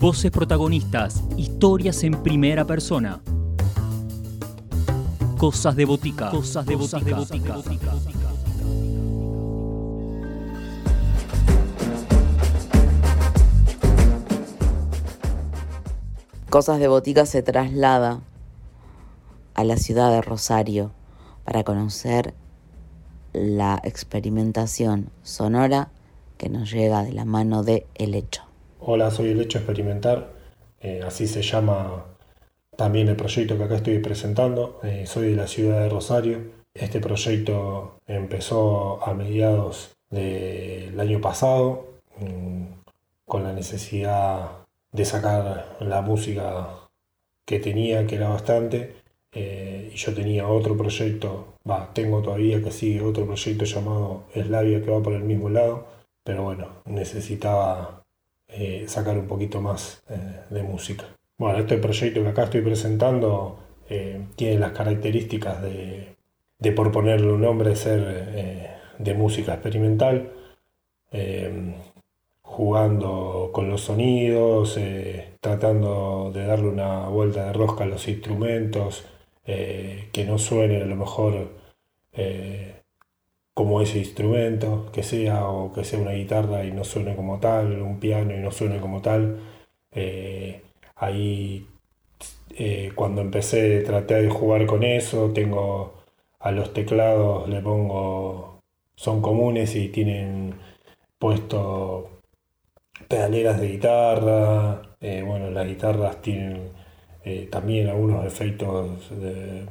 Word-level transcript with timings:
Voces 0.00 0.30
protagonistas, 0.30 1.22
historias 1.36 2.02
en 2.04 2.22
primera 2.22 2.64
persona. 2.64 3.20
Cosas 5.36 5.76
de 5.76 5.84
botica. 5.84 6.30
Cosas 6.30 6.64
de 6.64 6.74
botica. 6.74 7.18
Cosas 16.48 16.80
de 16.80 16.88
Botica 16.88 17.26
se 17.26 17.42
traslada 17.42 18.20
a 19.52 19.64
la 19.64 19.76
ciudad 19.76 20.10
de 20.10 20.22
Rosario 20.22 20.92
para 21.44 21.62
conocer 21.62 22.32
la 23.34 23.78
experimentación 23.84 25.10
sonora 25.22 25.90
que 26.38 26.48
nos 26.48 26.70
llega 26.72 27.02
de 27.02 27.12
la 27.12 27.26
mano 27.26 27.62
de 27.62 27.86
El 27.94 28.14
Hecho. 28.14 28.49
Hola, 28.82 29.10
soy 29.10 29.28
El 29.28 29.40
Hecho 29.42 29.58
Experimentar, 29.58 30.30
eh, 30.80 31.02
así 31.06 31.26
se 31.26 31.42
llama 31.42 32.06
también 32.78 33.08
el 33.08 33.16
proyecto 33.16 33.58
que 33.58 33.64
acá 33.64 33.76
estoy 33.76 33.98
presentando. 33.98 34.80
Eh, 34.82 35.04
soy 35.06 35.30
de 35.30 35.36
la 35.36 35.46
ciudad 35.46 35.82
de 35.82 35.90
Rosario. 35.90 36.38
Este 36.72 36.98
proyecto 36.98 37.98
empezó 38.06 39.06
a 39.06 39.12
mediados 39.12 39.94
del 40.08 40.98
año 40.98 41.20
pasado 41.20 41.88
mm, 42.20 42.64
con 43.26 43.42
la 43.44 43.52
necesidad 43.52 44.50
de 44.92 45.04
sacar 45.04 45.76
la 45.80 46.00
música 46.00 46.88
que 47.44 47.60
tenía, 47.60 48.06
que 48.06 48.16
era 48.16 48.30
bastante. 48.30 48.96
Eh, 49.32 49.92
yo 49.94 50.14
tenía 50.14 50.48
otro 50.48 50.74
proyecto, 50.76 51.54
tengo 51.92 52.22
todavía 52.22 52.62
que 52.62 52.70
sigue 52.70 53.02
otro 53.02 53.26
proyecto 53.26 53.66
llamado 53.66 54.24
Eslavia 54.34 54.82
que 54.82 54.90
va 54.90 55.02
por 55.02 55.12
el 55.12 55.24
mismo 55.24 55.50
lado, 55.50 55.86
pero 56.24 56.44
bueno, 56.44 56.68
necesitaba 56.86 57.99
eh, 58.52 58.84
sacar 58.88 59.16
un 59.16 59.26
poquito 59.26 59.60
más 59.60 60.02
eh, 60.08 60.16
de 60.50 60.62
música. 60.62 61.04
Bueno, 61.38 61.58
este 61.58 61.78
proyecto 61.78 62.22
que 62.22 62.28
acá 62.28 62.44
estoy 62.44 62.62
presentando 62.62 63.58
eh, 63.88 64.26
tiene 64.36 64.58
las 64.58 64.72
características 64.72 65.62
de, 65.62 66.16
de, 66.58 66.72
por 66.72 66.90
ponerle 66.90 67.32
un 67.32 67.42
nombre, 67.42 67.76
ser 67.76 68.80
de 68.98 69.14
música 69.14 69.54
experimental, 69.54 70.32
jugando 72.42 73.50
con 73.52 73.70
los 73.70 73.80
sonidos, 73.82 74.78
tratando 75.40 76.30
de 76.34 76.44
darle 76.44 76.68
una 76.68 77.08
vuelta 77.08 77.46
de 77.46 77.52
rosca 77.54 77.84
a 77.84 77.86
los 77.86 78.06
instrumentos, 78.08 79.06
que 79.44 80.24
no 80.26 80.38
suenen 80.38 80.82
a 80.82 80.86
lo 80.86 80.96
mejor 80.96 81.48
como 83.54 83.80
ese 83.80 83.98
instrumento, 83.98 84.90
que 84.92 85.02
sea, 85.02 85.48
o 85.48 85.72
que 85.72 85.84
sea 85.84 85.98
una 86.00 86.12
guitarra 86.12 86.64
y 86.64 86.72
no 86.72 86.84
suene 86.84 87.16
como 87.16 87.40
tal, 87.40 87.82
un 87.82 88.00
piano 88.00 88.34
y 88.34 88.38
no 88.38 88.50
suene 88.52 88.80
como 88.80 89.02
tal. 89.02 89.38
Eh, 89.92 90.62
ahí 90.96 91.66
eh, 92.56 92.92
cuando 92.94 93.20
empecé 93.22 93.80
traté 93.82 94.14
de 94.22 94.30
jugar 94.30 94.66
con 94.66 94.82
eso, 94.84 95.32
tengo 95.32 95.94
a 96.40 96.52
los 96.52 96.72
teclados 96.72 97.48
le 97.48 97.60
pongo, 97.60 98.60
son 98.96 99.20
comunes 99.22 99.74
y 99.76 99.88
tienen 99.88 100.54
puesto 101.18 102.22
pedaleras 103.08 103.60
de 103.60 103.68
guitarra, 103.68 104.82
eh, 105.00 105.22
bueno, 105.26 105.50
las 105.50 105.66
guitarras 105.66 106.22
tienen 106.22 106.70
también 107.50 107.88
algunos 107.88 108.24
efectos 108.24 109.10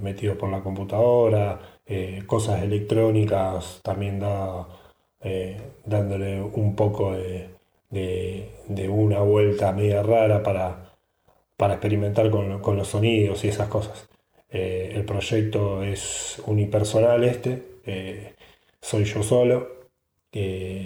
metidos 0.01 0.37
por 0.37 0.49
la 0.49 0.61
computadora, 0.61 1.59
eh, 1.91 2.21
cosas 2.27 2.61
electrónicas, 2.61 3.79
también 3.81 4.21
eh, 5.21 5.57
dándole 5.85 6.39
un 6.39 6.75
poco 6.75 7.13
de, 7.13 7.49
una 8.87 9.21
vuelta 9.21 9.71
media 9.71 10.03
rara 10.03 10.43
para, 10.43 10.93
para 11.57 11.73
experimentar 11.73 12.29
con, 12.29 12.77
los 12.77 12.87
sonidos 12.87 13.43
y 13.43 13.47
esas 13.47 13.69
cosas. 13.69 14.07
Eh, 14.51 14.91
el 14.93 15.03
proyecto 15.03 15.81
es 15.81 16.39
unipersonal 16.45 17.23
este, 17.23 18.35
soy 18.79 19.05
yo 19.05 19.23
solo, 19.23 19.89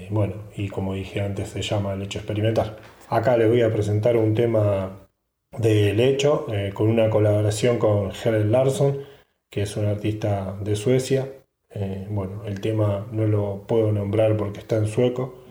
bueno, 0.09 0.35
y 0.55 0.69
como 0.69 0.93
dije 0.93 1.19
antes 1.19 1.49
se 1.49 1.61
llama 1.61 1.93
El 1.93 2.03
Hecho 2.03 2.19
Experimental. 2.19 2.77
Acá 3.09 3.35
les 3.35 3.49
voy 3.49 3.61
a 3.61 3.73
presentar 3.73 4.15
un 4.15 4.33
tema 4.35 5.09
del 5.57 5.99
Hecho 5.99 6.47
con 6.73 6.89
una 6.89 7.09
colaboración 7.09 7.77
con 7.77 8.11
Helen 8.23 8.53
Larson 8.53 9.12
que 9.53 9.61
es 9.61 9.77
un 9.77 9.85
artista 9.85 10.57
de 10.61 10.75
Suecia. 10.75 11.31
Eh, 11.69 12.07
bueno, 12.09 12.41
el 12.45 12.59
tema 12.59 13.07
no 13.11 13.27
lo 13.27 13.67
puedo 13.67 13.91
nombrar 13.91 14.35
porque 14.35 14.59
está 14.61 14.77
en 14.77 14.87
sueco. 14.87 15.43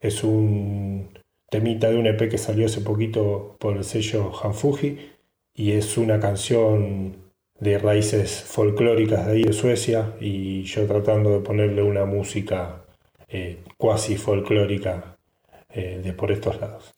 Es 0.00 0.24
un 0.24 1.10
temita 1.50 1.90
de 1.90 1.98
un 1.98 2.06
EP 2.06 2.30
que 2.30 2.38
salió 2.38 2.64
hace 2.64 2.80
poquito 2.80 3.56
por 3.60 3.76
el 3.76 3.84
sello 3.84 4.32
Hanfuji 4.32 4.98
y 5.54 5.72
es 5.72 5.98
una 5.98 6.18
canción 6.20 7.16
de 7.58 7.78
raíces 7.78 8.44
folclóricas 8.44 9.26
de 9.26 9.32
ahí 9.32 9.42
de 9.42 9.52
Suecia 9.52 10.14
y 10.20 10.62
yo 10.62 10.86
tratando 10.86 11.28
de 11.30 11.40
ponerle 11.40 11.82
una 11.82 12.06
música 12.06 12.86
eh, 13.28 13.58
cuasi 13.76 14.16
folclórica 14.16 15.18
eh, 15.68 16.00
de 16.02 16.12
por 16.14 16.32
estos 16.32 16.58
lados. 16.62 16.94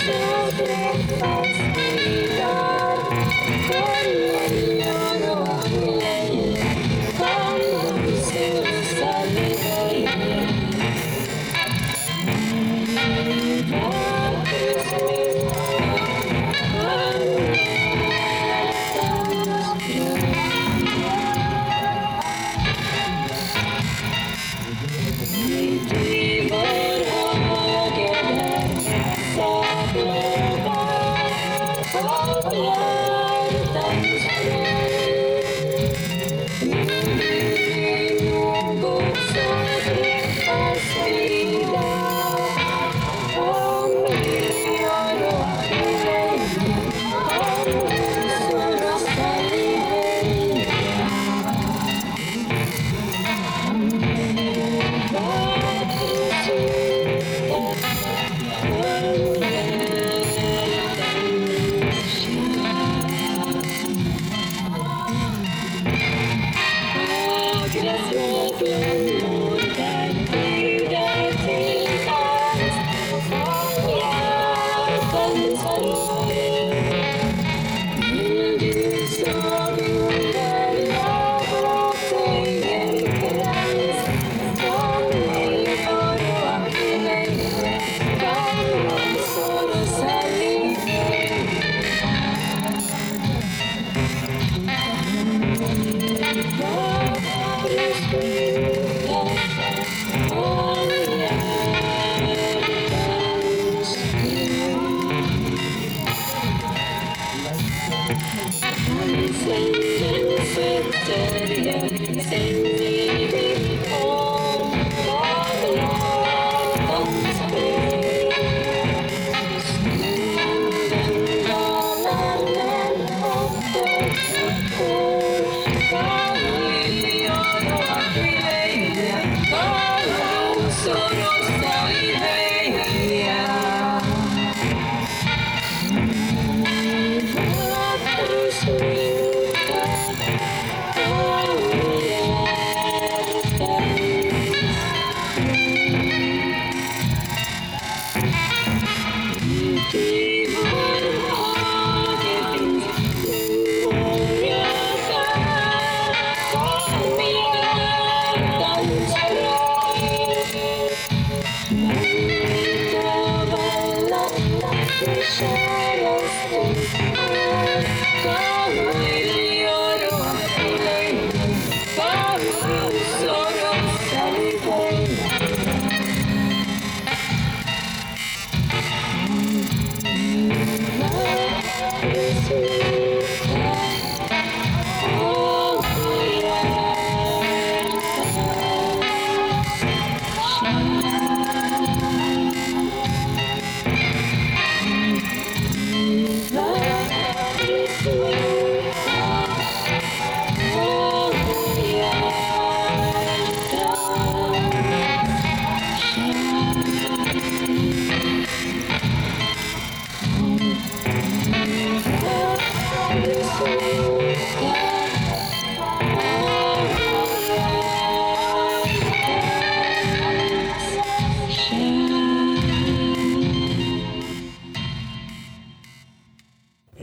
children, 0.00 1.06
let's 1.20 1.76
be 1.76 2.36
gone. 2.36 4.51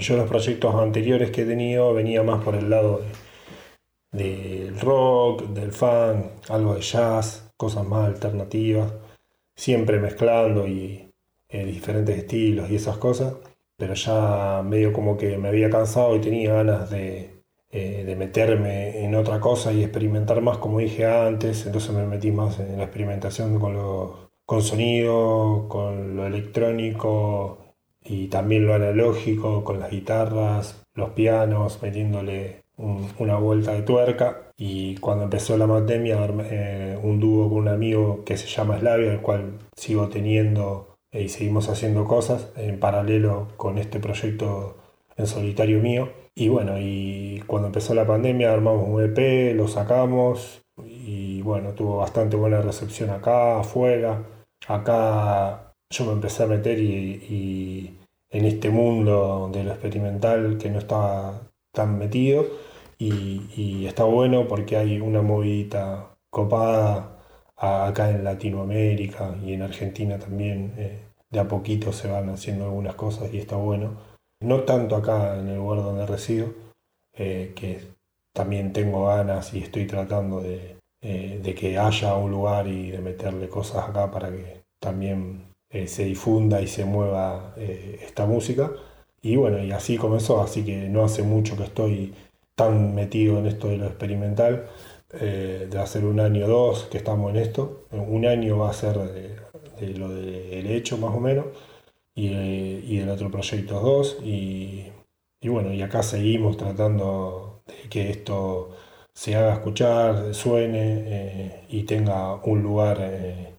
Yo 0.10 0.18
los 0.18 0.28
proyectos 0.28 0.74
anteriores 0.74 1.30
que 1.30 1.44
he 1.44 1.46
tenido 1.46 1.94
venía 1.94 2.24
más 2.24 2.44
por 2.44 2.56
el 2.56 2.68
lado 2.68 3.02
del 4.12 4.80
rock, 4.80 5.50
del 5.50 5.72
funk, 5.72 6.26
algo 6.50 6.74
de 6.74 6.82
jazz, 6.82 7.52
cosas 7.56 7.86
más 7.86 8.08
alternativas, 8.08 8.92
siempre 9.56 10.00
mezclando 10.00 10.68
y 10.68 11.14
eh, 11.48 11.64
diferentes 11.64 12.18
estilos 12.18 12.72
y 12.72 12.78
esas 12.78 12.98
cosas, 12.98 13.36
pero 13.78 13.94
ya 13.94 14.64
medio 14.66 14.94
como 14.94 15.16
que 15.16 15.38
me 15.38 15.50
había 15.50 15.70
cansado 15.70 16.16
y 16.16 16.22
tenía 16.22 16.54
ganas 16.56 16.90
de, 16.90 17.44
eh, 17.70 18.04
de 18.04 18.16
meterme 18.16 19.06
en 19.06 19.14
otra 19.14 19.40
cosa 19.40 19.72
y 19.74 19.84
experimentar 19.84 20.42
más 20.42 20.58
como 20.58 20.80
dije 20.80 21.06
antes, 21.06 21.68
entonces 21.68 21.92
me 21.92 22.08
metí 22.08 22.32
más 22.32 22.60
en 22.60 22.80
la 22.80 22.86
experimentación 22.86 23.60
con, 23.60 23.74
los, 23.74 24.32
con 24.44 24.64
sonido, 24.64 25.68
con 25.70 26.16
lo 26.16 26.26
electrónico 26.26 27.69
y 28.04 28.28
también 28.28 28.66
lo 28.66 28.74
analógico, 28.74 29.63
con 29.63 29.80
las 29.80 29.92
guitarras, 29.92 30.84
los 30.96 31.12
pianos, 31.12 31.81
metiéndole 31.81 32.63
una 32.78 33.38
vuelta 33.38 33.74
de 33.74 33.81
tuerca. 33.81 34.51
Y 34.57 34.96
cuando 34.98 35.25
empezó 35.25 35.57
la 35.57 35.68
pandemia, 35.68 36.18
eh, 36.50 36.98
un 37.01 37.19
dúo 37.19 37.50
con 37.50 37.60
un 37.60 37.68
amigo 37.68 38.24
que 38.25 38.38
se 38.38 38.48
llama 38.48 38.80
Slavia, 38.80 39.12
el 39.12 39.22
cual 39.22 39.60
sigo 39.75 40.07
teniendo 40.10 40.96
eh, 41.12 41.24
y 41.24 41.30
seguimos 41.30 41.69
haciendo 41.69 42.06
cosas 42.06 42.51
en 42.56 42.80
paralelo 42.80 43.48
con 43.57 43.78
este 43.78 44.00
proyecto 44.00 44.78
en 45.18 45.28
solitario 45.28 45.80
mío. 45.80 46.10
Y 46.36 46.48
bueno, 46.48 46.75
y 46.80 47.44
cuando 47.48 47.68
empezó 47.68 47.94
la 47.94 48.07
pandemia 48.07 48.54
armamos 48.54 48.88
un 48.88 49.04
EP, 49.04 49.56
lo 49.56 49.68
sacamos 49.68 50.62
y 50.86 51.42
bueno, 51.42 51.74
tuvo 51.74 51.98
bastante 51.98 52.38
buena 52.38 52.62
recepción 52.62 53.10
acá, 53.10 53.60
afuera. 53.60 54.24
Acá 54.68 55.69
yo 55.89 56.06
me 56.06 56.13
empecé 56.13 56.44
a 56.44 56.47
meter 56.47 56.80
y, 56.80 57.95
en 58.31 58.45
este 58.45 58.69
mundo 58.69 59.50
de 59.51 59.63
lo 59.63 59.71
experimental 59.71 60.57
que 60.59 60.69
no 60.69 60.80
estaba 60.80 61.41
tan 61.74 61.97
metido 61.97 62.45
y, 62.97 63.86
está 63.86 64.03
bueno 64.03 64.47
porque 64.47 64.77
hay 64.77 65.00
una 65.00 65.21
movidita 65.21 66.15
copada 66.30 67.18
acá 67.57 68.12
en 68.12 68.24
Latinoamérica 68.24 69.36
y 69.44 69.53
en 69.53 69.63
Argentina 69.63 70.19
también. 70.19 70.74
Eh, 70.77 71.06
de 71.31 71.39
a 71.39 71.47
poquito 71.47 71.94
se 71.94 72.07
van 72.07 72.30
haciendo 72.30 72.65
algunas 72.65 72.95
cosas 72.95 73.31
y 73.33 73.38
está 73.38 73.56
bueno 73.56 73.97
no 74.41 74.63
tanto 74.63 74.95
acá 74.95 75.38
en 75.38 75.50
el 75.50 75.57
lugar 75.57 75.83
donde 75.83 76.06
resido, 76.06 76.53
eh, 77.13 77.53
que 77.56 77.81
también 78.33 78.71
tengo 78.74 79.07
ganas 79.07 79.53
y 79.53 79.59
estoy 79.59 79.86
tratando 79.86 80.41
de, 80.41 80.77
eh, 81.01 81.55
que 81.58 81.77
haya 81.77 82.15
un 82.15 82.31
lugar 82.31 82.67
y 82.67 82.91
de 82.91 83.00
meterle 83.00 83.50
cosas 83.50 83.89
acá 83.89 84.10
para 84.12 84.29
que 84.31 84.63
también 84.79 85.49
eh, 85.70 85.88
se 85.88 86.06
difunda 86.06 86.62
y 86.62 86.68
se 86.68 86.86
mueva 86.86 87.54
esta 87.58 88.26
música. 88.26 88.72
Y 89.22 89.36
bueno, 89.36 89.64
y 89.64 89.72
así 89.72 89.98
comenzó, 89.98 90.42
así 90.42 90.64
que 90.64 90.90
no 90.90 91.04
hace 91.04 91.24
mucho 91.24 91.58
que 91.58 91.64
estoy 91.64 92.14
tan 92.56 92.96
metido 92.96 93.40
en 93.40 93.48
esto 93.48 93.68
de 93.70 93.78
lo 93.78 93.86
experimental, 93.88 94.68
de 95.12 95.80
hacer 95.80 96.06
un 96.06 96.20
año 96.20 96.46
o 96.46 96.50
dos 96.50 96.84
que 96.92 96.98
estamos 96.98 97.32
en 97.32 97.38
esto. 97.38 97.86
Un 97.92 98.26
año 98.26 98.60
va 98.60 98.70
a 98.70 98.74
ser 98.74 98.98
de, 98.98 99.98
lo 99.98 100.10
del 100.10 100.68
hecho 100.68 100.98
más 100.98 101.16
o 101.16 101.20
menos 101.20 101.48
y, 102.20 102.98
del 102.98 103.10
otro 103.10 103.32
proyecto 103.32 103.80
2 103.80 104.18
y, 104.24 104.92
bueno, 105.44 105.74
y 105.74 105.82
acá 105.82 106.04
seguimos 106.04 106.58
tratando 106.58 107.62
de 107.68 107.90
que 107.90 108.10
esto 108.10 108.72
se 109.14 109.36
haga 109.36 109.54
escuchar, 109.54 110.34
suene 110.34 111.04
eh, 111.08 111.66
y 111.70 111.84
tenga 111.84 112.36
un 112.44 112.62
lugar 112.64 112.98
eh, 113.02 113.54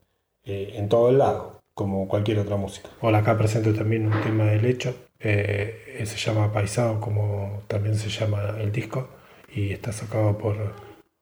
eh, 0.45 0.73
en 0.76 0.88
todo 0.88 1.11
el 1.11 1.19
lado, 1.19 1.50
como 1.80 2.06
cualquier 2.06 2.40
otra 2.40 2.56
música. 2.56 2.90
Hola, 3.00 3.20
acá 3.20 3.38
presento 3.38 3.72
también 3.72 4.04
un 4.06 4.20
tema 4.20 4.44
del 4.44 4.66
hecho, 4.66 4.94
se 5.18 6.16
llama 6.18 6.52
Paisado, 6.52 7.00
como 7.00 7.62
también 7.68 7.94
se 7.94 8.10
llama 8.10 8.56
el 8.60 8.70
disco, 8.70 9.08
y 9.50 9.72
está 9.72 9.90
sacado 9.90 10.37
por 10.37 10.56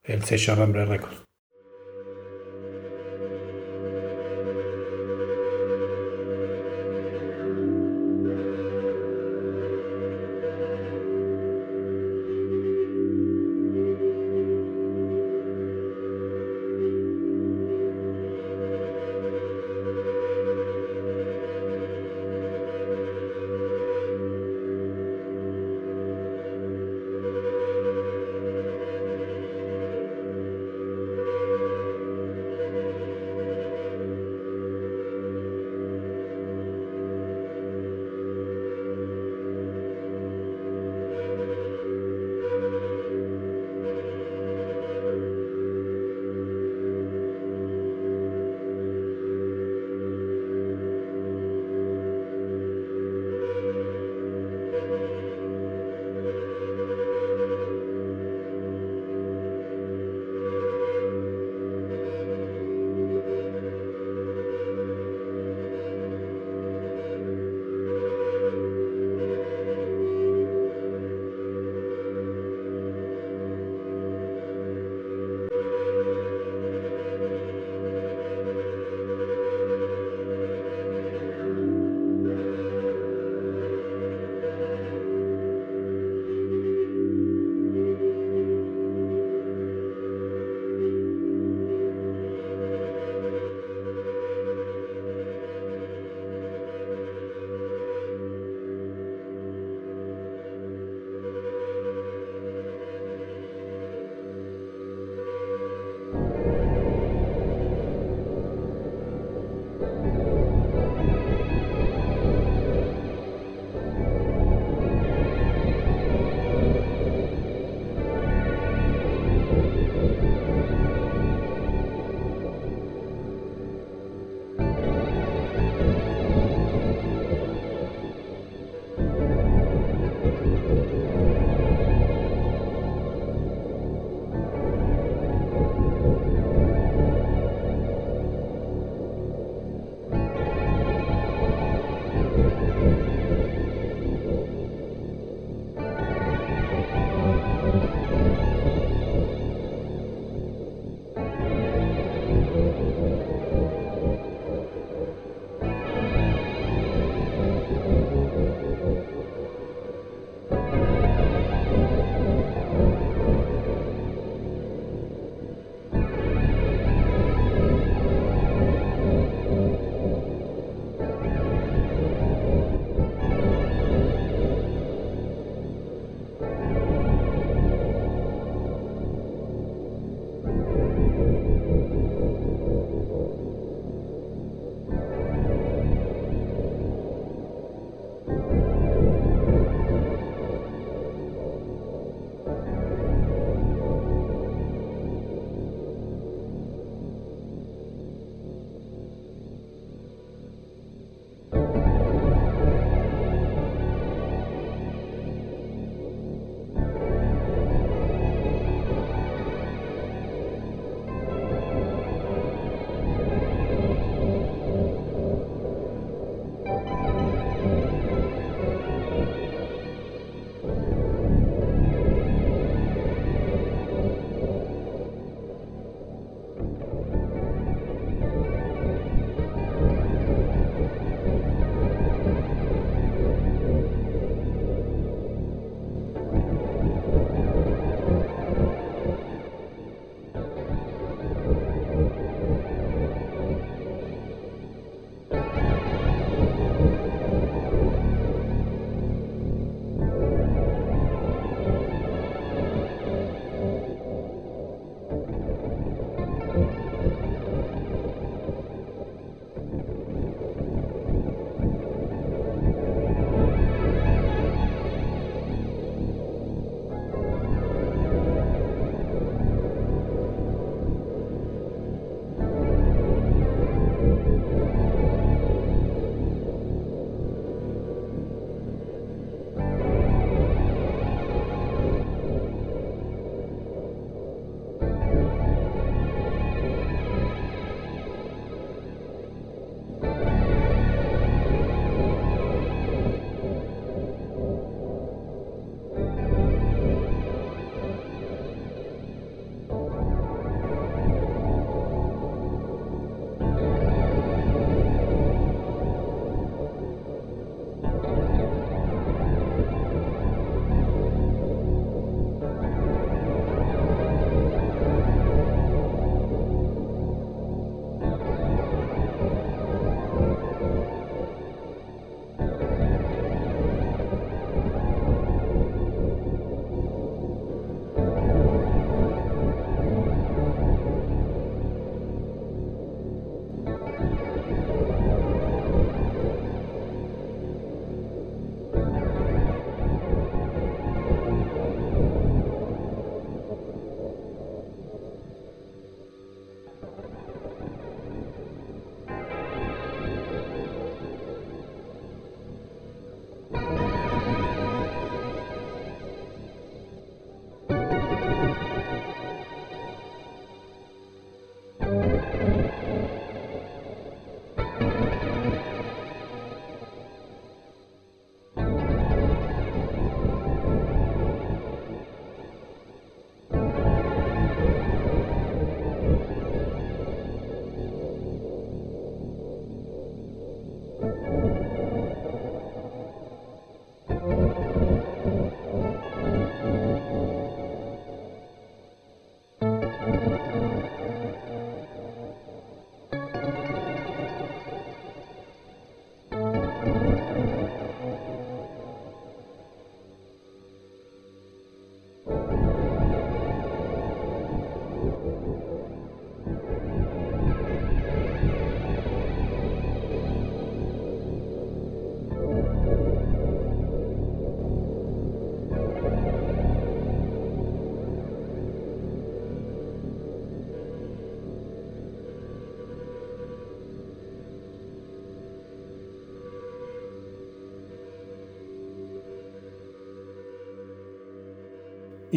el 0.02 0.24
sello 0.24 0.56
Ramble 0.56 0.84
Records. 0.84 1.27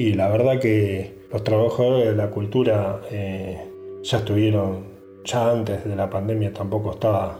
Y 0.02 0.16
la 0.16 0.30
verdad 0.30 0.60
que 0.60 1.28
los 1.32 1.44
trabajadores 1.44 2.08
de 2.08 2.16
la 2.16 2.32
cultura 2.32 3.02
eh, 3.12 3.70
ya 4.02 4.18
estuvieron, 4.18 4.88
ya 5.24 5.52
antes 5.52 5.86
de 5.86 5.96
la 5.96 6.10
pandemia 6.10 6.52
tampoco 6.52 6.94
estaba 6.94 7.38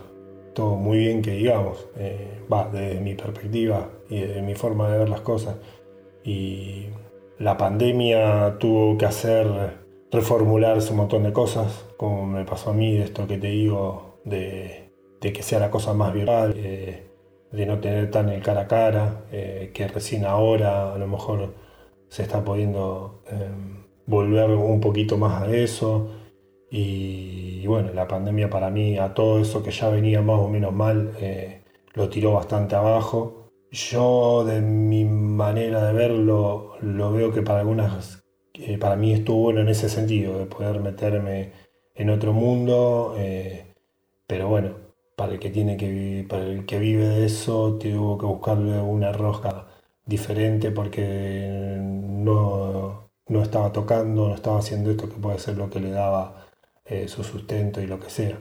todo 0.54 0.76
muy 0.76 0.98
bien 0.98 1.22
que 1.22 1.32
digamos, 1.32 1.88
eh, 1.96 2.40
va, 2.52 2.68
desde 2.72 3.00
mi 3.00 3.14
perspectiva 3.14 3.90
y 4.08 4.20
desde 4.20 4.42
mi 4.42 4.54
forma 4.54 4.88
de 4.92 4.98
ver 4.98 5.08
las 5.08 5.22
cosas. 5.22 5.56
Y 6.22 6.86
la 7.36 7.56
pandemia 7.56 8.58
tuvo 8.60 8.96
que 8.96 9.06
hacer 9.06 9.48
reformularse 10.12 10.92
un 10.92 10.98
montón 10.98 11.24
de 11.24 11.32
cosas, 11.32 11.84
como 11.96 12.26
me 12.26 12.44
pasó 12.44 12.70
a 12.70 12.74
mí, 12.74 12.96
de 12.96 13.02
esto 13.06 13.26
que 13.26 13.38
te 13.38 13.48
digo, 13.48 14.20
de, 14.24 14.92
que 15.20 15.42
sea 15.42 15.58
la 15.58 15.72
cosa 15.72 15.94
más 15.94 16.14
viral, 16.14 16.54
eh, 16.56 17.08
de 17.50 17.66
no 17.66 17.80
tener 17.80 18.12
tan 18.12 18.28
el 18.28 18.40
cara 18.40 18.60
a 18.62 18.68
cara, 18.68 19.24
que 19.30 19.88
recién 19.92 20.24
ahora 20.24 20.94
a 20.94 20.98
lo 20.98 21.08
mejor 21.08 21.60
se 22.12 22.24
está 22.24 22.44
pudiendo 22.44 23.22
em, 23.30 23.86
volver 24.06 24.50
un 24.50 24.80
poquito 24.80 25.16
más 25.16 25.42
a 25.42 25.50
eso. 25.56 26.10
Y, 26.70 27.66
bueno, 27.66 27.92
la 27.94 28.06
pandemia 28.06 28.50
para 28.50 28.68
mí 28.70 28.98
a 28.98 29.14
todo 29.14 29.40
eso 29.40 29.62
que 29.62 29.70
ya 29.70 29.88
venía 29.88 30.20
más 30.20 30.38
o 30.40 30.48
menos 30.48 30.74
mal 30.74 31.12
eh, 31.20 31.62
lo 31.94 32.10
tiró 32.10 32.34
bastante 32.34 32.76
abajo. 32.76 33.50
Yo 33.70 34.44
de 34.44 34.60
mi 34.60 35.04
manera 35.06 35.86
de 35.86 35.92
verlo 35.94 36.74
lo 36.82 37.12
veo 37.12 37.32
que 37.32 37.40
para 37.42 37.60
algunas, 37.60 38.22
para 38.78 38.96
mí 38.96 39.14
estuvo 39.14 39.44
bueno 39.44 39.60
en 39.62 39.68
ese 39.70 39.88
sentido, 39.88 40.38
de 40.38 40.46
poder 40.46 40.80
meterme 40.80 41.52
en 41.94 42.10
otro 42.10 42.34
mundo, 42.34 43.14
eh, 43.18 43.72
pero 44.26 44.48
bueno, 44.48 44.72
para 45.16 45.32
el 45.32 45.38
que 45.38 45.50
tiene 45.50 45.78
que 45.78 46.26
para 46.28 46.44
el 46.44 46.66
que 46.66 46.78
vive 46.78 47.08
de 47.08 47.24
eso, 47.26 47.78
tuvo 47.78 48.18
que 48.18 48.26
buscarle 48.26 48.80
una 48.82 49.12
rosca 49.12 49.71
diferente 50.12 50.70
porque 50.70 51.78
no, 51.80 53.10
no 53.28 53.42
estaba 53.42 53.72
tocando, 53.72 54.28
no 54.28 54.34
estaba 54.34 54.58
haciendo 54.58 54.90
esto 54.90 55.08
que 55.08 55.16
puede 55.16 55.38
ser 55.38 55.56
lo 55.58 55.70
que 55.70 55.80
le 55.80 55.90
daba 55.90 56.46
eh, 56.84 57.08
su 57.08 57.24
sustento 57.24 57.80
y 57.80 57.86
lo 57.86 57.98
que 58.00 58.10
sea. 58.10 58.38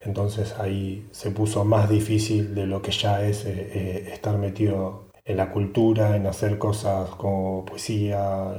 Entonces 0.00 0.54
ahí 0.58 1.08
se 1.12 1.30
puso 1.30 1.64
más 1.64 1.88
difícil 1.88 2.54
de 2.54 2.66
lo 2.66 2.82
que 2.82 2.92
ya 2.92 3.22
es 3.26 3.44
eh, 3.46 3.52
eh, 3.74 4.10
estar 4.12 4.38
metido 4.38 5.06
en 5.24 5.36
la 5.38 5.50
cultura, 5.50 6.16
en 6.16 6.26
hacer 6.26 6.58
cosas 6.58 7.10
como 7.10 7.64
poesía, 7.64 8.54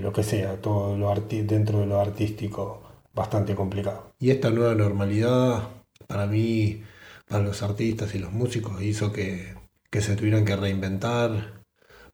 lo 0.00 0.12
que 0.12 0.22
sea, 0.22 0.60
todo 0.60 0.96
lo 0.96 1.12
dentro 1.14 1.80
de 1.80 1.86
lo 1.86 1.98
artístico, 2.00 2.82
bastante 3.14 3.54
complicado. 3.54 4.12
Y 4.18 4.30
esta 4.30 4.50
nueva 4.50 4.74
normalidad, 4.74 5.68
para 6.06 6.26
mí, 6.26 6.82
para 7.28 7.42
los 7.42 7.62
artistas 7.62 8.14
y 8.14 8.18
los 8.18 8.32
músicos, 8.32 8.82
hizo 8.82 9.12
que, 9.12 9.54
que 9.90 10.00
se 10.00 10.16
tuvieran 10.16 10.44
que 10.44 10.56
reinventar. 10.56 11.59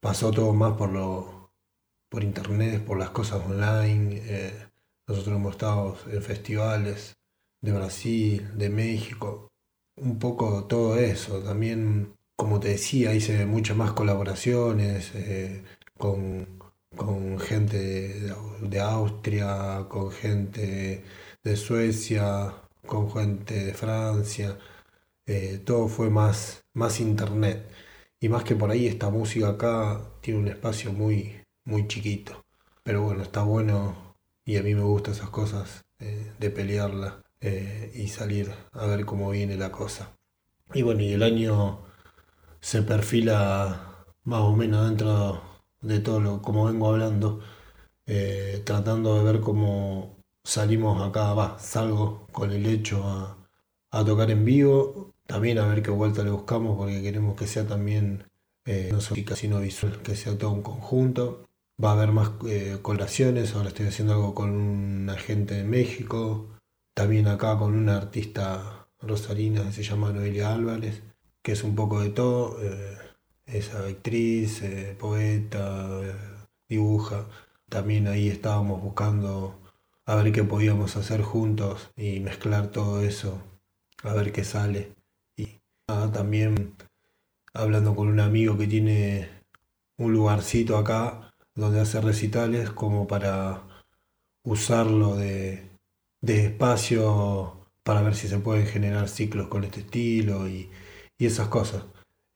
Pasó 0.06 0.30
todo 0.30 0.52
más 0.52 0.74
por 0.74 0.92
lo 0.92 1.50
por 2.08 2.22
internet, 2.22 2.84
por 2.84 2.96
las 2.96 3.10
cosas 3.10 3.44
online. 3.44 4.22
nosotros 5.08 5.34
hemos 5.34 5.54
estado 5.54 5.96
en 6.12 6.22
festivales 6.22 7.16
de 7.60 7.72
Brasil, 7.72 8.48
de 8.56 8.70
México, 8.70 9.48
un 9.96 10.20
poco 10.20 10.64
todo 10.66 10.96
eso. 10.96 11.40
También, 11.40 12.14
como 12.36 12.60
te 12.60 12.68
decía, 12.68 13.14
hice 13.14 13.46
muchas 13.46 13.76
más 13.76 13.94
colaboraciones 13.94 15.10
eh, 15.16 15.64
con, 15.98 16.60
gente 17.40 17.76
de, 18.60 18.80
Austria, 18.80 19.86
con 19.88 20.12
gente 20.12 21.02
de 21.42 21.56
Suecia, 21.56 22.54
con 22.86 23.10
gente 23.10 23.64
de 23.64 23.74
Francia. 23.74 24.56
Eh, 25.26 25.60
todo 25.64 25.88
fue 25.88 26.10
más, 26.10 26.64
más 26.74 27.00
internet. 27.00 27.68
Y 28.20 28.28
más 28.28 28.44
que 28.44 28.56
por 28.56 28.70
ahí, 28.70 28.86
esta 28.86 29.10
música 29.10 29.48
acá 29.50 30.00
tiene 30.20 30.40
un 30.40 30.48
espacio 30.48 30.92
muy, 30.92 31.40
muy 31.64 31.86
chiquito. 31.86 32.44
Pero 32.82 33.02
bueno, 33.02 33.22
está 33.22 33.42
bueno 33.42 34.16
y 34.44 34.56
a 34.56 34.62
mí 34.62 34.74
me 34.74 34.82
gustan 34.82 35.14
esas 35.14 35.30
cosas 35.30 35.84
eh, 35.98 36.32
de 36.38 36.50
pelearla 36.50 37.22
eh, 37.40 37.92
y 37.94 38.08
salir 38.08 38.52
a 38.72 38.86
ver 38.86 39.04
cómo 39.04 39.30
viene 39.30 39.56
la 39.56 39.72
cosa. 39.72 40.16
Y 40.74 40.82
bueno, 40.82 41.02
y 41.02 41.12
el 41.12 41.22
año 41.22 41.80
se 42.60 42.82
perfila 42.82 44.04
más 44.24 44.40
o 44.40 44.54
menos 44.56 44.86
dentro 44.88 45.42
de 45.80 46.00
todo 46.00 46.20
lo 46.20 46.42
como 46.42 46.66
vengo 46.66 46.88
hablando, 46.88 47.40
eh, 48.06 48.62
tratando 48.64 49.16
de 49.16 49.32
ver 49.32 49.40
cómo 49.40 50.16
salimos 50.44 51.02
acá, 51.02 51.34
va, 51.34 51.58
salgo 51.58 52.26
con 52.32 52.52
el 52.52 52.66
hecho 52.66 53.04
a, 53.04 54.04
tocar 54.04 54.30
en 54.30 54.44
vivo, 54.44 55.14
también 55.26 55.58
a 55.58 55.66
ver 55.66 55.82
qué 55.82 55.90
vuelta 55.90 56.22
le 56.22 56.30
buscamos 56.30 56.76
porque 56.76 57.02
queremos 57.02 57.36
que 57.36 57.46
sea 57.46 57.66
también 57.66 58.24
eh, 58.64 58.88
no 58.92 59.00
solo 59.00 59.22
sino 59.36 59.60
visual, 59.60 60.02
que 60.02 60.16
sea 60.16 60.36
todo 60.36 60.50
un 60.52 60.62
conjunto. 60.62 61.44
Va 61.82 61.90
a 61.90 61.92
haber 61.92 62.12
más 62.12 62.30
eh, 62.48 62.78
colaciones, 62.82 63.54
ahora 63.54 63.68
estoy 63.68 63.86
haciendo 63.86 64.14
algo 64.14 64.34
con 64.34 64.50
un 64.50 65.10
agente 65.10 65.54
de 65.54 65.64
México, 65.64 66.48
también 66.94 67.28
acá 67.28 67.58
con 67.58 67.74
una 67.74 67.98
artista 67.98 68.88
rosarina 69.00 69.62
que 69.64 69.72
se 69.72 69.82
llama 69.82 70.12
Noelia 70.12 70.54
Álvarez, 70.54 71.02
que 71.42 71.52
es 71.52 71.62
un 71.64 71.74
poco 71.74 72.00
de 72.00 72.10
todo. 72.10 72.58
Eh, 72.62 72.96
es 73.46 73.74
actriz, 73.74 74.62
eh, 74.62 74.96
poeta, 74.98 76.00
eh, 76.02 76.14
dibuja. 76.68 77.26
También 77.68 78.08
ahí 78.08 78.28
estábamos 78.28 78.82
buscando 78.82 79.60
a 80.04 80.16
ver 80.16 80.32
qué 80.32 80.44
podíamos 80.44 80.96
hacer 80.96 81.22
juntos 81.22 81.90
y 81.96 82.20
mezclar 82.20 82.68
todo 82.68 83.02
eso, 83.02 83.40
a 84.02 84.12
ver 84.14 84.32
qué 84.32 84.44
sale. 84.44 84.95
Y 85.88 86.08
también 86.10 86.74
hablando 87.54 87.94
con 87.94 88.08
un 88.08 88.18
amigo 88.18 88.58
que 88.58 88.66
tiene 88.66 89.28
un 89.98 90.12
lugarcito 90.12 90.76
acá 90.76 91.32
donde 91.54 91.80
hace 91.80 92.00
recitales 92.00 92.70
como 92.70 93.06
para 93.06 93.62
usarlo 94.42 95.14
de, 95.14 95.70
de 96.20 96.46
espacio 96.46 97.68
para 97.84 98.02
ver 98.02 98.16
si 98.16 98.26
se 98.26 98.38
pueden 98.38 98.66
generar 98.66 99.08
ciclos 99.08 99.46
con 99.46 99.62
este 99.62 99.80
estilo 99.80 100.48
y, 100.48 100.70
esas 101.18 101.48
cosas. 101.48 101.84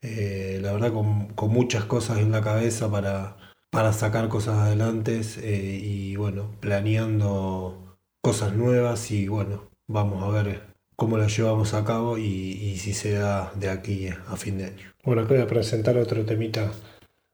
Eh, 0.01 0.61
la 0.63 0.73
verdad 0.73 0.93
con, 0.93 1.51
muchas 1.51 1.85
cosas 1.85 2.19
en 2.19 2.31
la 2.31 2.43
cabeza 2.43 2.91
para, 2.91 3.37
para 3.71 3.93
sacar 3.93 4.29
cosas 4.29 4.59
adelante 4.59 5.21
eh, 5.39 5.81
y 5.83 6.17
bueno, 6.17 6.53
planeando 6.61 7.99
cosas 8.23 8.55
nuevas 8.55 9.11
y 9.11 9.29
bueno, 9.29 9.69
vamos 9.89 10.23
a 10.23 10.29
ver 10.29 10.70
cómo 11.01 11.17
las 11.17 11.35
llevamos 11.35 11.73
a 11.73 11.83
cabo 11.83 12.19
y, 12.19 12.77
si 12.77 12.93
se 12.93 13.13
da 13.13 13.55
de 13.55 13.71
aquí 13.71 14.09
a 14.09 14.37
fin 14.37 14.59
de 14.59 14.67
año. 14.67 14.93
Bueno, 15.03 15.23
acá 15.23 15.33
voy 15.33 15.43
a 15.43 15.47
presentar 15.47 15.97
otro 15.97 16.27
temita 16.27 16.75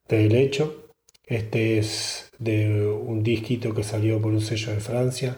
del 0.07 0.37
hecho. 0.37 0.87
Este 1.25 1.77
es 1.77 2.31
de 2.39 2.87
un 2.87 3.25
disquito 3.25 3.75
que 3.75 3.83
salió 3.83 4.23
por 4.23 4.31
un 4.31 4.41
sello 4.41 4.73
de 4.73 4.79
Francia 4.79 5.37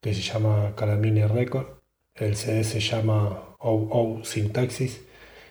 que 0.00 0.14
se 0.14 0.22
llama 0.22 0.74
Calamine 0.76 1.26
Record. 1.26 1.80
El 2.14 2.36
CD 2.36 2.62
se 2.62 2.78
llama 2.78 3.56
OO 3.58 4.24
Sintaxis 4.24 5.00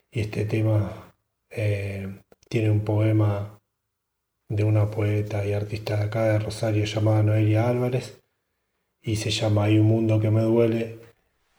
y 0.09 0.21
este 0.21 0.45
tema 0.45 1.13
eh, 1.49 2.21
tiene 2.47 2.71
un 2.71 2.85
poema 2.85 3.59
de 4.47 4.63
una 4.63 4.89
poeta 4.89 5.45
y 5.45 5.51
artista 5.51 5.97
de 5.97 6.03
acá 6.05 6.23
de 6.23 6.39
Rosario 6.39 6.85
llamada 6.85 7.21
Noelia 7.21 7.67
Álvarez 7.67 8.21
y 9.01 9.17
se 9.17 9.29
llama 9.29 9.65
Hay 9.65 9.77
un 9.77 9.87
mundo 9.87 10.21
que 10.21 10.31
me 10.31 10.43
duele 10.43 11.06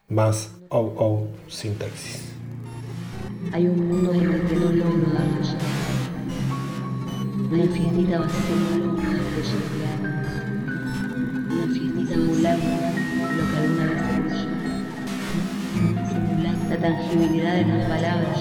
más 0.08 0.50
OO 0.70 1.28
Sintaxis. 1.48 2.32
Hay 3.52 3.66
un 3.66 3.88
mundo 3.88 4.14
en 4.14 4.32
el 4.32 4.42
que 4.48 4.56
no 4.56 4.72
logro 4.72 5.12
darle 5.12 5.36
Una 7.50 7.64
infinita 7.64 8.20
vacía 8.20 8.40
simulando 12.08 12.66
lo 13.36 13.44
que 13.50 13.56
alguna 13.58 13.84
vez 13.84 14.00
he 14.08 14.28
Simulando 16.08 16.64
la 16.70 16.78
tangibilidad 16.78 17.54
de 17.54 17.64
las 17.66 17.88
palabras, 17.88 18.38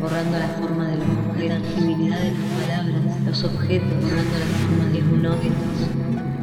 borrando 0.00 0.38
la 0.38 0.48
forma 0.48 0.88
de 0.88 0.96
los 0.96 1.06
objetos. 1.06 1.48
La 1.48 1.60
tangibilidad 1.60 2.18
de 2.18 2.30
las 2.32 2.48
palabras, 2.66 3.00
los 3.24 3.44
objetos, 3.44 4.02
borrando 4.02 4.38
la 4.40 4.46
forma 4.58 4.84
de 4.90 5.00
los 5.00 5.36
objetos, 5.36 5.76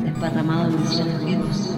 desparramado 0.05 0.69
en 0.69 0.79
mis 0.79 0.99
objetos. 1.01 1.75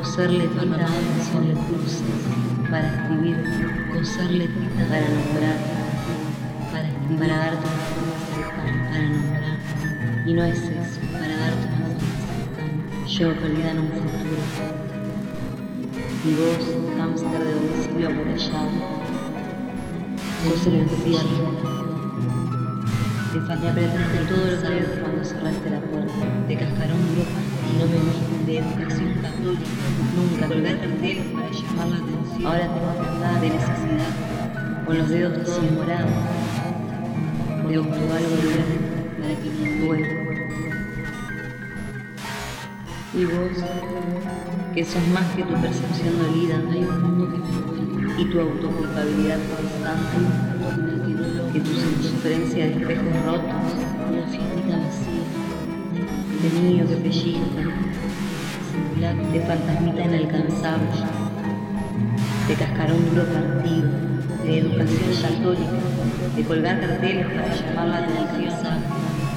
Coserle 0.00 0.46
tinta 0.48 0.86
sobre 1.32 1.52
el 1.52 1.58
cruce, 1.58 2.04
para 2.70 2.86
escribir, 2.86 3.36
coserle 3.94 4.46
tinta 4.46 4.84
para 4.90 5.08
nombrar, 5.08 5.58
para 6.70 6.88
escribir, 6.88 7.18
para 7.18 7.36
darte 7.38 7.66
una 7.66 7.86
forma 7.94 8.76
para 8.90 9.08
nombrar. 9.08 9.58
Y 10.26 10.32
no 10.34 10.44
es 10.44 10.58
eso, 10.58 11.00
para 11.12 11.34
darte 11.38 11.66
una 11.66 13.06
yo 13.06 13.34
perdida 13.40 13.70
en 13.70 13.78
un 13.78 13.88
futuro. 13.88 14.42
Y 16.26 16.30
vos, 16.34 16.64
hámster 16.98 17.44
de 17.44 17.54
domicilio 17.54 18.08
amurallado, 18.08 18.70
sos 20.44 20.66
el 20.66 20.74
encierro. 20.74 21.76
Te 23.32 23.52
apretaste 23.52 24.18
todo 24.28 24.44
lo 24.44 24.56
que 24.60 25.00
cuando 25.00 25.24
cerraste 25.24 25.70
la 25.70 25.80
puerta. 25.80 26.12
Te 26.48 26.56
cascaron 26.56 26.98
ropa 27.16 27.40
y 27.52 27.55
no 27.78 27.86
me 27.86 27.98
viste 27.98 28.36
de 28.46 28.58
educación 28.58 29.14
católica. 29.20 29.76
Nunca 30.16 30.46
colgar 30.46 30.78
carteles 30.80 31.24
para 31.26 31.50
llamar 31.50 31.88
la 31.88 31.96
atención. 31.96 32.46
Ahora 32.46 32.66
tengo 32.74 32.92
que 32.94 33.08
andar 33.08 33.40
de 33.40 33.50
necesidad, 33.50 34.12
con 34.86 34.98
los 34.98 35.08
dedos 35.08 35.44
todos 35.44 35.72
morados. 35.72 36.10
De 37.68 37.78
busco 37.78 37.92
algo 37.92 38.36
de 38.36 38.96
para 39.20 39.34
que 39.42 39.50
me 39.50 39.80
duele. 39.80 40.26
Y 43.14 43.24
vos, 43.24 43.64
que 44.74 44.84
sos 44.84 45.08
más 45.08 45.26
que 45.34 45.42
tu 45.42 45.54
percepción 45.54 46.18
dolida, 46.18 46.56
hay 46.70 46.84
un 46.84 47.02
mundo 47.02 47.32
que 47.32 47.38
me 47.38 47.48
duele. 47.66 48.22
Y 48.22 48.24
tu 48.26 48.40
autoculpabilidad 48.40 49.38
constante, 49.50 50.18
que 51.52 51.60
tu 51.60 51.72
circunferencia 51.74 52.66
de 52.66 52.72
espejos 52.72 53.24
rotos, 53.24 53.74
una 54.08 54.26
fiesta 54.28 54.78
vacía, 54.78 55.45
de 56.46 56.60
niño 56.60 56.86
que 56.86 56.96
pellizca, 56.96 57.64
de 59.32 59.40
fantasmita 59.40 60.02
inalcanzable, 60.02 60.90
de 62.46 62.54
cascarón 62.54 63.04
duro 63.10 63.24
partido, 63.24 63.88
de 64.44 64.58
educación 64.58 65.10
católica, 65.22 65.78
de 66.36 66.44
colgar 66.44 66.80
carteles 66.80 67.26
para 67.26 67.54
llamar 67.54 67.88
la 67.88 67.98
atención, 67.98 68.78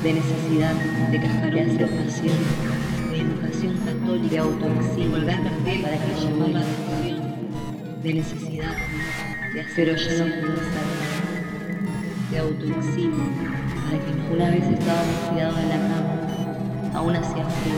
de 0.03 0.13
necesidad, 0.13 0.73
de 1.11 1.19
cascarón 1.19 1.77
de 1.77 1.85
pasión 1.87 2.37
educación 3.15 3.77
católica, 3.85 4.29
de 4.29 4.37
autoexilio, 4.37 5.11
colgar 5.11 5.43
cartel 5.43 5.81
para 5.81 5.97
que 5.97 6.13
llamar 6.21 6.49
la 6.49 6.59
atención, 6.59 8.03
de 8.03 8.13
necesidad, 8.13 8.75
de 9.53 9.61
hacer 9.61 9.89
oyendo 9.89 10.47
de 12.31 12.37
autoexilio, 12.37 13.25
para 13.85 13.97
que 13.97 14.33
una 14.33 14.49
vez 14.51 14.63
estábamos 14.63 15.29
tirados 15.31 15.57
en 15.57 15.69
la 15.69 15.75
cama, 15.75 16.18
aún 16.93 17.15
hacía 17.15 17.45
frío, 17.45 17.75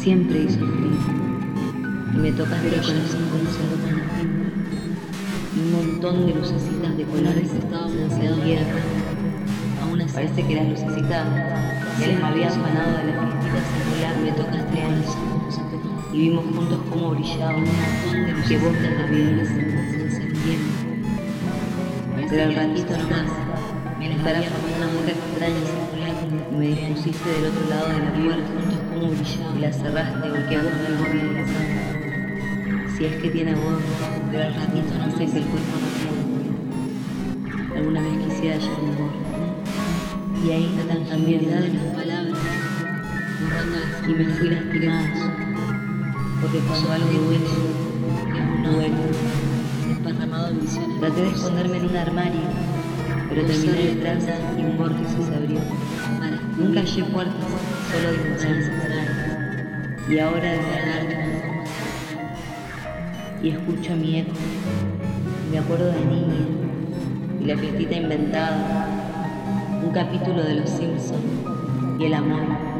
siempre 0.00 0.42
hizo 0.42 0.60
lo 0.60 0.74
mismo. 0.74 1.24
Y 2.14 2.16
me 2.16 2.28
el 2.28 2.82
corazón 2.82 3.22
con 3.30 3.40
un 3.40 3.46
solo 3.48 3.76
timbre. 3.84 4.04
Y 5.54 5.60
un 5.60 5.72
montón 5.72 6.26
de 6.26 6.34
lucecitas 6.34 6.96
de 6.96 7.04
colores 7.04 7.52
estaban 7.52 7.90
encendieron. 7.98 8.66
Aún 9.82 10.00
así 10.00 10.14
parece 10.14 10.46
que 10.46 10.54
las 10.54 10.68
lucecitas 10.68 11.26
ya 12.00 12.06
les 12.06 12.22
habían 12.22 12.62
ganado 12.62 12.98
de 12.98 13.04
la 13.04 13.20
fiestita 13.20 13.60
circular. 13.72 14.14
Me 14.22 14.32
tocaste 14.32 14.82
el 14.82 15.04
corazón 15.04 15.84
y 16.12 16.18
vimos 16.18 16.44
juntos 16.44 16.80
cómo 16.90 17.10
brillaba 17.10 17.56
un 17.56 17.64
montón 17.64 18.26
de 18.26 18.32
lucecitas 18.32 18.90
navideñas 18.98 19.48
se 19.48 19.60
encendieron. 20.02 20.84
Pero 22.28 22.42
al 22.42 22.54
ratito 22.54 22.96
nomás, 22.96 23.30
me 23.98 24.12
estará 24.12 24.42
formando 24.42 24.73
me 26.64 26.70
dispusiste 26.70 27.28
del 27.28 27.52
otro 27.52 27.68
lado 27.68 27.88
de 27.88 27.98
la 27.98 28.12
puerta 28.14 28.48
juntos 28.48 28.78
cómo 28.88 29.06
brillaba 29.10 29.52
y 29.54 29.60
la 29.60 29.70
cerraste 29.70 30.30
volteándome 30.30 30.86
el 30.86 30.96
borde 30.96 31.18
de 31.18 31.32
la 31.34 31.44
cama. 31.44 31.82
Si 32.96 33.04
es 33.04 33.14
que 33.20 33.28
tiene 33.28 33.54
voz, 33.54 33.82
pero 34.30 34.44
al 34.44 34.54
ratito 34.54 34.94
no 34.96 35.10
sé 35.10 35.28
si 35.28 35.36
el 35.36 35.44
cuerpo 35.44 35.74
no 35.82 35.88
tiene. 35.98 36.20
Alguna 37.76 38.00
vez 38.00 38.12
quisiera 38.24 38.56
hallar 38.56 38.80
un 38.80 38.96
borde. 38.96 39.20
Y 40.42 40.50
ahí 40.52 40.74
la 40.78 40.94
tangibilidad 40.94 41.60
de 41.60 41.68
las 41.68 41.84
palabras, 41.94 42.38
y 44.08 44.12
me 44.14 44.24
fui 44.24 44.48
lastimada. 44.48 45.12
Porque 46.40 46.58
cuando 46.60 46.92
algo 46.92 47.12
duele, 47.12 47.44
es 47.44 48.40
un 48.40 48.62
duele. 48.62 49.02
Desparramado 49.88 50.48
en 50.48 50.60
visiones. 50.60 50.98
Traté 50.98 51.20
de 51.20 51.28
esconderme 51.28 51.76
en 51.76 51.84
un 51.90 51.96
armario, 51.96 52.40
pero 53.28 53.44
terminé 53.44 53.94
detrás 53.96 54.24
y 54.56 54.60
un 54.62 54.78
vórtice 54.78 55.16
se 55.28 55.34
abrió. 55.34 55.60
Nunca 56.56 56.80
hallé 56.80 57.04
puertas, 57.04 57.34
solo 57.90 58.12
dimensiones 58.12 58.68
extrañas. 58.68 60.08
Y 60.08 60.18
ahora 60.18 60.52
desde 60.52 60.74
adelante 60.74 61.24
y 63.44 63.50
escucho 63.50 63.94
mi 63.94 64.20
eco. 64.20 64.32
Me 65.50 65.58
acuerdo 65.58 65.92
de 65.92 66.00
niña. 66.06 66.46
Y 67.40 67.44
la 67.44 67.58
fiestita 67.58 67.94
inventada, 67.94 68.88
un 69.84 69.90
capítulo 69.92 70.42
de 70.42 70.54
Los 70.54 70.70
Simpsons 70.70 71.20
y 71.98 72.06
el 72.06 72.14
amor 72.14 72.73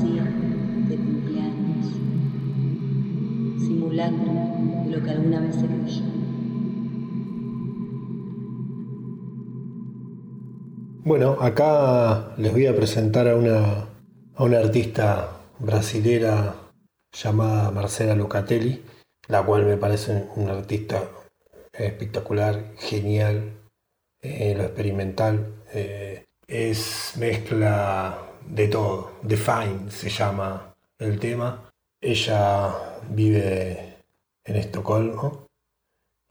de 0.00 0.96
cumpleaños. 0.96 1.86
Simulacro 3.58 4.32
de 4.84 4.90
lo 4.90 5.02
que 5.02 5.10
alguna 5.10 5.40
vez 5.40 5.54
se 5.56 5.66
creyó. 5.66 6.04
Bueno, 11.04 11.36
acá 11.40 12.34
les 12.38 12.52
voy 12.52 12.66
a 12.66 12.76
presentar 12.76 13.28
a 13.28 13.36
una, 13.36 13.88
a 14.34 14.44
una 14.44 14.58
artista 14.58 15.28
brasilera 15.58 16.54
llamada 17.12 17.70
Marcela 17.70 18.14
Lucatelli, 18.14 18.82
la 19.28 19.44
cual 19.44 19.66
me 19.66 19.76
parece 19.76 20.28
una 20.36 20.52
artista 20.52 21.02
espectacular, 21.72 22.72
genial, 22.78 23.52
eh, 24.22 24.54
lo 24.56 24.62
experimental. 24.62 25.54
eh, 25.74 26.24
es 26.46 27.14
mezcla 27.18 28.31
de 28.46 28.68
todo, 28.68 29.12
Define 29.22 29.90
se 29.90 30.10
llama 30.10 30.74
el 30.98 31.18
tema. 31.18 31.70
Ella 32.00 32.98
vive 33.08 33.98
en 34.44 34.56
Estocolmo 34.56 35.46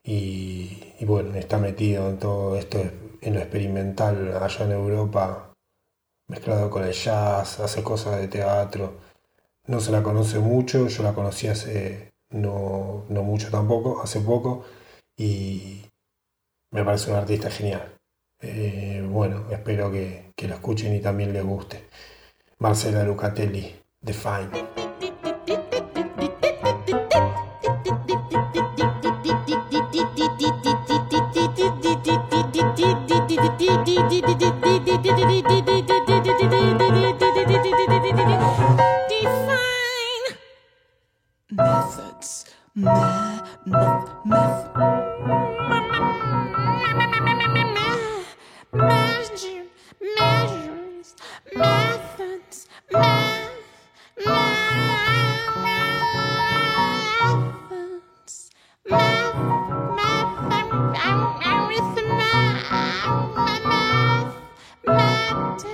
y, 0.04 1.04
bueno, 1.06 1.36
está 1.36 1.58
metido 1.58 2.10
en 2.10 2.20
todo 2.20 2.58
esto, 2.58 2.80
en 3.22 3.34
lo 3.34 3.40
experimental 3.40 4.36
allá 4.38 4.66
en 4.66 4.72
Europa, 4.72 5.54
mezclado 6.28 6.70
con 6.70 6.84
el 6.84 6.94
jazz, 6.94 7.60
hace 7.60 7.84
cosas 7.84 8.20
de 8.20 8.28
teatro. 8.28 9.00
No 9.68 9.80
se 9.80 9.92
la 9.92 10.04
conoce 10.04 10.40
mucho, 10.40 10.88
yo 10.88 11.04
la 11.04 11.14
conocí 11.14 11.48
hace 11.48 12.12
no, 12.32 13.06
no 13.10 13.24
mucho 13.24 13.50
tampoco, 13.52 14.02
hace 14.02 14.22
poco, 14.22 14.66
y 15.18 15.86
me 16.72 16.84
parece 16.84 17.12
una 17.12 17.20
artista 17.20 17.50
genial. 17.52 18.01
Eh, 18.42 19.06
bueno, 19.08 19.46
espero 19.52 19.92
que, 19.92 20.32
que 20.36 20.48
lo 20.48 20.56
escuchen 20.56 20.96
y 20.96 21.00
también 21.00 21.34
les 21.34 21.44
guste. 21.44 21.86
Marcela 22.60 23.04
Lucatelli, 23.04 23.76
Define. 24.02 24.50
Define 24.52 24.91
September. 65.32 65.71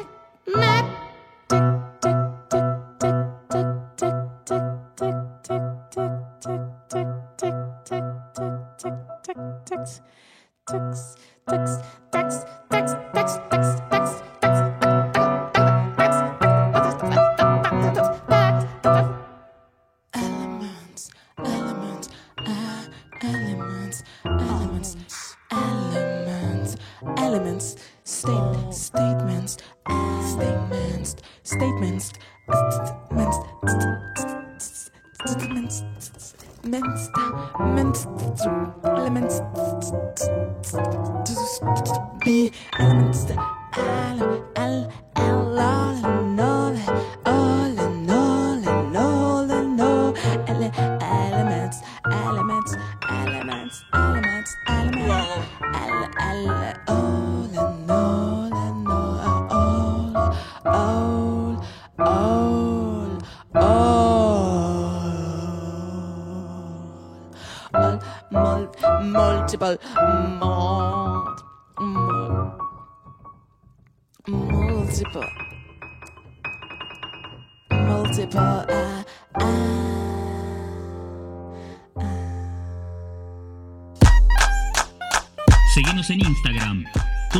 爱 50.76 51.07